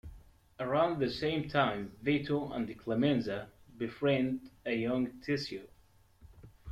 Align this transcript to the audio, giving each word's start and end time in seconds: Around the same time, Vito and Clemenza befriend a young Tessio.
Around 0.59 0.97
the 0.97 1.11
same 1.11 1.47
time, 1.47 1.91
Vito 2.01 2.51
and 2.53 2.75
Clemenza 2.75 3.49
befriend 3.77 4.49
a 4.65 4.73
young 4.75 5.11
Tessio. 5.21 5.67